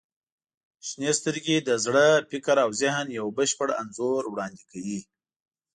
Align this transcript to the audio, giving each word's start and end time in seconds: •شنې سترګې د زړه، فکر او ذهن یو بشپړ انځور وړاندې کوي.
•شنې 0.87 1.11
سترګې 1.19 1.57
د 1.61 1.69
زړه، 1.85 2.07
فکر 2.31 2.55
او 2.63 2.69
ذهن 2.81 3.07
یو 3.19 3.25
بشپړ 3.37 3.69
انځور 3.81 4.23
وړاندې 4.27 4.63
کوي. 4.71 4.99